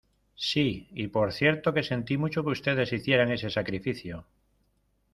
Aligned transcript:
Sí 0.47 0.87
y 0.93 1.09
por 1.09 1.31
cierto 1.31 1.75
que 1.75 1.83
sentí 1.83 2.17
mucho 2.17 2.41
que 2.43 2.49
ustedes 2.49 2.91
hicieran 2.91 3.31
ese 3.31 3.51
sacrificio. 3.51 4.25